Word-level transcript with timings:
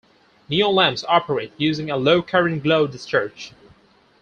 Neon 0.49 0.73
lamps 0.73 1.05
operate 1.07 1.51
using 1.57 1.91
a 1.91 1.95
low 1.95 2.23
current 2.23 2.63
glow 2.63 2.87
discharge. 2.87 3.51